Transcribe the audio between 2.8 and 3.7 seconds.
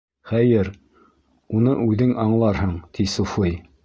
ти суфый.